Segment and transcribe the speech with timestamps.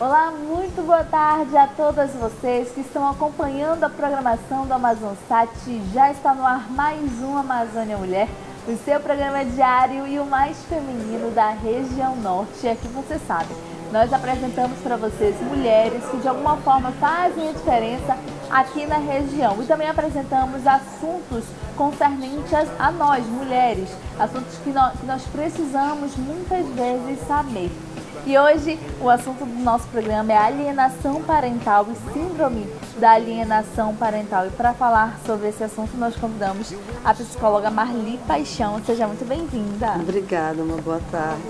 [0.00, 5.50] Olá, muito boa tarde a todas vocês que estão acompanhando a programação do Amazon Sat.
[5.92, 8.28] Já está no ar mais um Amazônia Mulher,
[8.68, 12.64] o seu programa diário e o mais feminino da região norte.
[12.68, 13.52] É que você sabe,
[13.90, 18.16] nós apresentamos para vocês mulheres que de alguma forma fazem a diferença
[18.48, 21.42] aqui na região e também apresentamos assuntos
[21.76, 27.87] concernentes a nós, mulheres, assuntos que nós precisamos muitas vezes saber.
[28.26, 32.66] E hoje o assunto do nosso programa é alienação parental e síndrome
[32.98, 34.46] da alienação parental.
[34.46, 38.80] E para falar sobre esse assunto, nós convidamos a psicóloga Marli Paixão.
[38.84, 39.94] Seja muito bem-vinda.
[39.94, 41.42] Obrigada, uma boa tarde.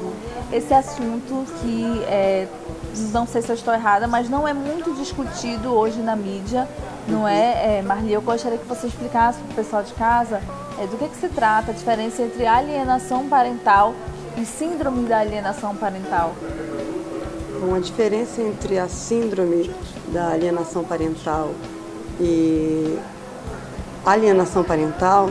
[0.53, 2.47] Esse assunto que é,
[3.13, 6.69] não sei se eu estou errada, mas não é muito discutido hoje na mídia,
[7.07, 8.13] não é, é Marli?
[8.13, 10.41] Eu gostaria que você explicasse para o pessoal de casa
[10.79, 15.75] é, do que, que se trata, a diferença entre alienação parental e síndrome da alienação
[15.75, 16.35] parental.
[17.61, 19.71] Bom, a diferença entre a síndrome
[20.13, 21.51] da alienação parental
[22.21, 22.99] e
[24.05, 25.31] alienação parental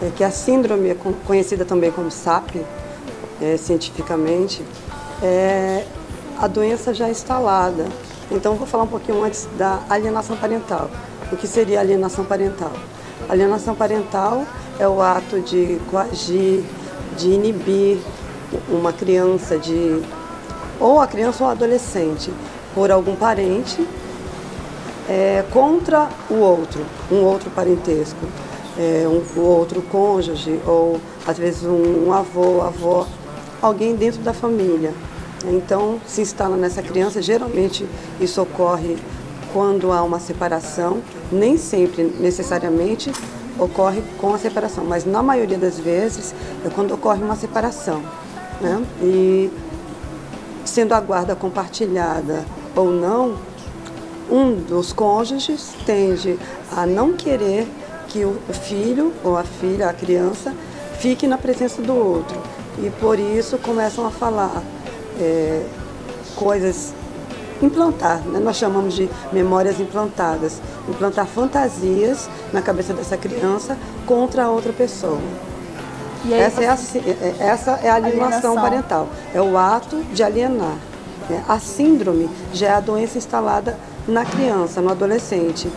[0.00, 2.56] é que a síndrome, é conhecida também como SAP,
[3.40, 4.62] é, cientificamente,
[5.22, 5.84] é
[6.38, 7.86] a doença já instalada.
[8.30, 10.90] Então, vou falar um pouquinho antes da alienação parental.
[11.30, 12.72] O que seria alienação parental?
[13.28, 14.44] Alienação parental
[14.78, 16.62] é o ato de coagir,
[17.16, 17.98] de inibir
[18.68, 20.02] uma criança de
[20.80, 22.32] ou a criança ou adolescente
[22.74, 23.86] por algum parente
[25.08, 28.26] é, contra o outro, um outro parentesco,
[28.78, 33.06] é, um, o outro cônjuge ou às vezes um, um avô, avó,
[33.62, 34.92] alguém dentro da família.
[35.46, 37.86] Então se instala nessa criança, geralmente
[38.20, 38.96] isso ocorre
[39.52, 43.12] quando há uma separação, nem sempre necessariamente
[43.58, 48.02] ocorre com a separação, mas na maioria das vezes é quando ocorre uma separação.
[48.64, 48.82] Né?
[49.02, 49.50] E
[50.64, 53.36] sendo a guarda compartilhada ou não,
[54.30, 56.38] um dos cônjuges tende
[56.74, 57.68] a não querer
[58.08, 60.54] que o filho ou a filha, a criança,
[60.98, 62.40] fique na presença do outro.
[62.82, 64.62] E por isso começam a falar
[65.20, 65.62] é,
[66.34, 66.94] coisas,
[67.60, 68.40] implantar, né?
[68.40, 70.58] nós chamamos de memórias implantadas,
[70.88, 73.76] implantar fantasias na cabeça dessa criança
[74.06, 75.20] contra a outra pessoa
[76.32, 80.76] essa, é a, é, essa é a alienação, alienação, parental, é o ato de alienar.
[81.28, 81.42] Né?
[81.48, 85.68] A síndrome já é a doença instalada na criança, no adolescente.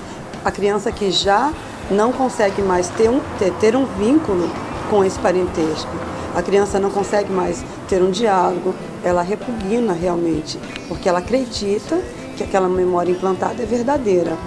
[0.43, 1.51] A criança que já
[1.89, 4.49] não consegue mais ter um, ter, ter um vínculo
[4.89, 5.91] com esse parentesco.
[6.35, 11.99] A criança não consegue mais ter um diálogo, ela repugna realmente, porque ela acredita
[12.35, 14.37] que aquela memória implantada é verdadeira.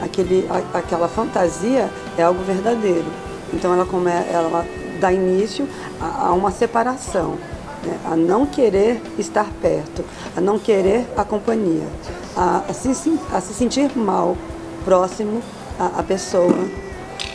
[0.00, 3.04] Aquele, a, aquela fantasia é algo verdadeiro.
[3.52, 4.64] Então ela, come, ela
[5.00, 5.68] dá início
[6.00, 7.36] a, a uma separação,
[7.84, 7.98] né?
[8.04, 10.04] a não querer estar perto,
[10.36, 11.86] a não querer a companhia,
[12.36, 12.90] a, a, se,
[13.32, 14.36] a se sentir mal
[14.84, 15.42] próximo
[15.78, 16.68] à, à pessoa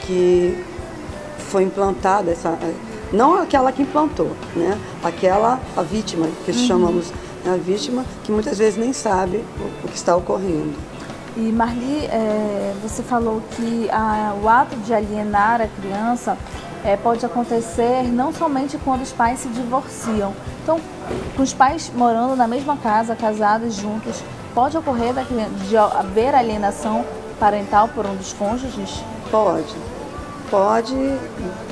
[0.06, 0.58] que
[1.50, 2.58] foi implantada, essa,
[3.12, 4.78] não aquela que implantou, né?
[5.04, 6.58] aquela, a vítima, que uhum.
[6.58, 7.12] chamamos
[7.44, 7.54] né?
[7.54, 10.76] a vítima, que muitas vezes nem sabe o, o que está ocorrendo.
[11.38, 16.38] E Marli, é, você falou que a, o ato de alienar a criança
[16.84, 20.34] é, pode acontecer não somente quando os pais se divorciam.
[20.64, 20.80] Então,
[21.36, 24.24] com os pais morando na mesma casa, casados juntos,
[24.54, 25.14] pode ocorrer
[25.68, 27.06] de haver alienação
[27.40, 29.04] parental por um dos cônjuges?
[29.32, 29.76] Pode.
[30.50, 30.96] Pode,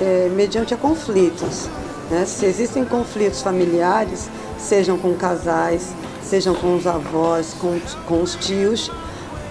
[0.02, 1.68] é, mediante conflitos.
[2.10, 2.26] Né?
[2.26, 8.92] Se existem conflitos familiares, sejam com casais, sejam com os avós, com, com os tios,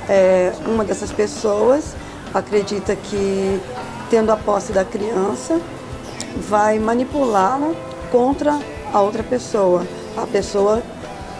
[0.08, 1.94] é, uma dessas pessoas
[2.32, 3.60] acredita que
[4.10, 5.60] tendo a posse da criança,
[6.48, 7.72] vai manipulá-la
[8.10, 8.58] contra
[8.92, 9.86] a outra pessoa,
[10.16, 10.82] a pessoa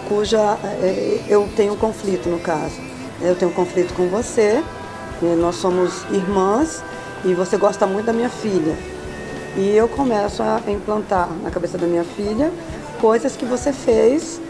[0.09, 2.81] cuja é, eu tenho conflito no caso.
[3.21, 4.63] Eu tenho conflito com você,
[5.23, 6.83] né, nós somos irmãs
[7.25, 8.77] e você gosta muito da minha filha.
[9.57, 12.53] E eu começo a implantar na cabeça da minha filha
[13.01, 14.41] coisas que você fez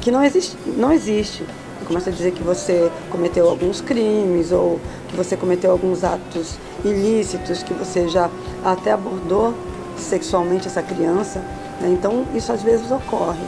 [0.00, 0.56] que não existe.
[0.66, 1.44] Não existe.
[1.92, 6.56] Eu começo a dizer que você cometeu alguns crimes ou que você cometeu alguns atos
[6.82, 8.30] ilícitos, que você já
[8.64, 9.52] até abordou
[9.98, 11.40] sexualmente essa criança.
[11.82, 11.90] Né?
[11.90, 13.44] Então, isso às vezes ocorre.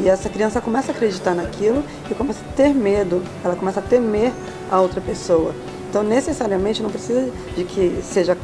[0.00, 3.82] E essa criança começa a acreditar naquilo e começa a ter medo, ela começa a
[3.82, 4.32] temer
[4.70, 5.54] a outra pessoa.
[5.90, 8.38] Então, necessariamente, não precisa de que seja,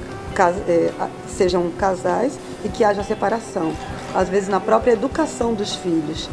[0.69, 0.93] é,
[1.27, 3.73] sejam casais e que haja separação.
[4.15, 6.29] Às vezes, na própria educação dos filhos.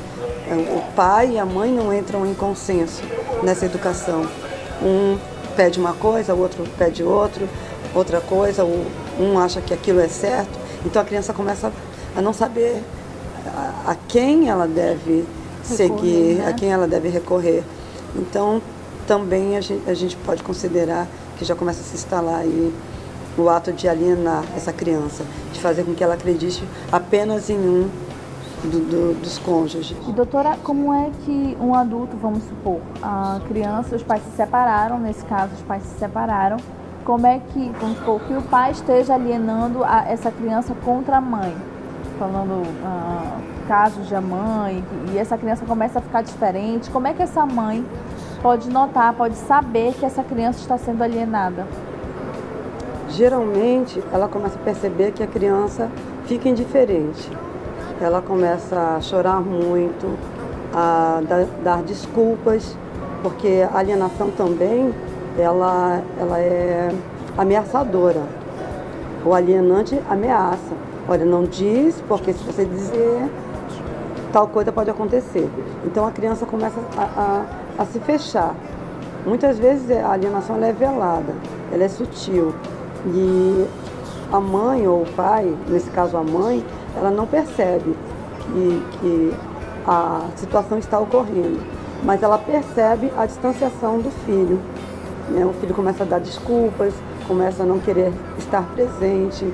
[0.47, 3.01] O pai e a mãe não entram em consenso
[3.43, 4.27] nessa educação.
[4.81, 5.17] Um
[5.55, 7.47] pede uma coisa, o outro pede outro,
[7.93, 8.63] outra coisa,
[9.19, 10.59] um acha que aquilo é certo.
[10.85, 11.71] Então a criança começa
[12.15, 12.83] a não saber
[13.47, 15.25] a, a quem ela deve
[15.69, 16.47] recorrer, seguir, né?
[16.47, 17.63] a quem ela deve recorrer.
[18.15, 18.61] Então,
[19.07, 21.07] também a gente, a gente pode considerar
[21.37, 22.73] que já começa a se instalar aí
[23.37, 27.89] o ato de alienar essa criança, de fazer com que ela acredite apenas em um
[28.65, 29.95] do, do, dos cônjuges.
[30.07, 34.99] E doutora, como é que um adulto, vamos supor, a criança, os pais se separaram,
[34.99, 36.57] nesse caso os pais se separaram,
[37.03, 41.21] como é que, vamos supor, que o pai esteja alienando a, essa criança contra a
[41.21, 41.55] mãe,
[42.17, 44.83] falando ah, casos de a mãe,
[45.13, 47.85] e essa criança começa a ficar diferente, como é que essa mãe
[48.41, 51.67] pode notar, pode saber que essa criança está sendo alienada?
[53.09, 55.89] Geralmente, ela começa a perceber que a criança
[56.25, 57.31] fica indiferente.
[58.01, 60.17] Ela começa a chorar muito,
[60.73, 62.77] a dar, dar desculpas,
[63.23, 64.93] porque a alienação também
[65.37, 66.91] ela, ela é
[67.37, 68.21] ameaçadora.
[69.25, 70.75] O alienante ameaça.
[71.07, 73.29] Olha, não diz, porque se você dizer,
[74.31, 75.49] tal coisa pode acontecer.
[75.85, 77.03] Então a criança começa a,
[77.79, 78.55] a, a se fechar.
[79.25, 81.33] Muitas vezes a alienação é velada,
[81.71, 82.53] ela é sutil.
[83.07, 83.67] E
[84.35, 86.63] a mãe ou o pai, nesse caso a mãe,
[86.95, 87.95] ela não percebe
[88.41, 89.33] que, que
[89.87, 91.59] a situação está ocorrendo,
[92.03, 94.59] mas ela percebe a distanciação do filho.
[95.29, 95.45] Né?
[95.45, 96.93] O filho começa a dar desculpas,
[97.27, 99.45] começa a não querer estar presente,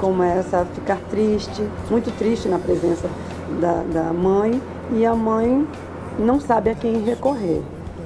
[0.00, 3.08] começa a ficar triste, muito triste na presença
[3.60, 4.60] da, da mãe,
[4.92, 5.66] e a mãe
[6.18, 7.62] não sabe a quem recorrer.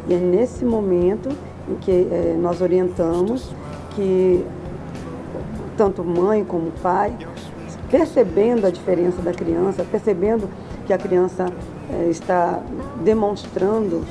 [0.08, 1.30] E é nesse momento
[1.68, 3.50] em que é, nós orientamos
[3.94, 4.44] que
[5.76, 7.16] tanto mãe como pai,
[7.90, 10.48] percebendo a diferença da criança, percebendo
[10.86, 11.46] que a criança
[11.90, 12.60] é, está
[13.02, 14.02] demonstrando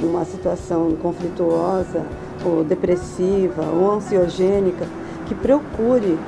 [0.00, 2.04] uma situação conflituosa,
[2.44, 4.86] ou depressiva, ou ansiogênica,
[5.26, 6.18] que procure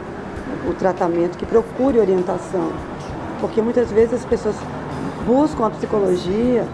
[0.69, 2.73] o tratamento, que procure orientação.
[3.41, 4.57] Porque muitas vezes as pessoas
[5.27, 6.67] buscam a psicologia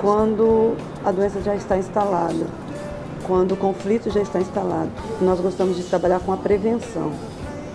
[0.00, 2.46] quando a doença já está instalada,
[3.26, 4.90] quando o conflito já está instalado.
[5.20, 7.12] Nós gostamos de trabalhar com a prevenção.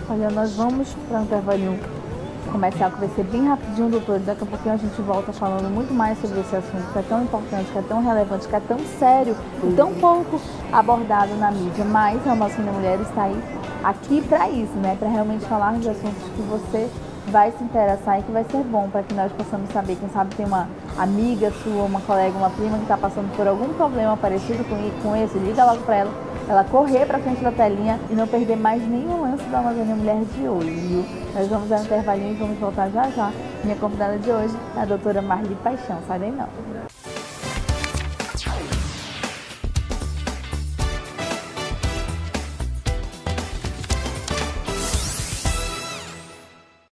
[0.09, 1.77] Olha, nós vamos para um intervalo
[2.51, 4.19] comercial que vai ser bem rapidinho, doutor.
[4.19, 7.23] Daqui a pouquinho a gente volta falando muito mais sobre esse assunto que é tão
[7.23, 10.39] importante, que é tão relevante, que é tão sério e tão pouco
[10.71, 11.85] abordado na mídia.
[11.85, 13.43] Mas a Amazônia Mulher está aí
[13.83, 14.95] aqui para isso, né?
[14.99, 16.89] Para realmente falar de assuntos que você
[17.27, 19.95] vai se interessar e que vai ser bom para que nós possamos saber.
[19.95, 20.67] Quem sabe tem uma
[20.97, 24.63] amiga sua, uma colega, uma prima que está passando por algum problema parecido
[25.03, 28.57] com, esse, liga logo para ela ela correr para frente da telinha e não perder
[28.57, 31.05] mais nenhum lance da Amazônia Mulher de hoje, viu?
[31.35, 33.31] Nós vamos um intervalinho e vamos voltar já já.
[33.63, 35.99] Minha convidada de hoje é a doutora Marli Paixão.
[36.07, 36.78] Sai daí não.